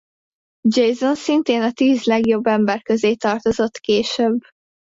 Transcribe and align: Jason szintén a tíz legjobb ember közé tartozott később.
Jason 0.67 1.15
szintén 1.15 1.61
a 1.61 1.71
tíz 1.71 2.03
legjobb 2.03 2.45
ember 2.45 2.81
közé 2.81 3.15
tartozott 3.15 3.77
később. 3.77 4.39